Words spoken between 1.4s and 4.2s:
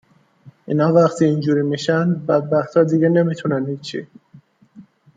می شن، بدبختا دیگه نمی تونن هیچی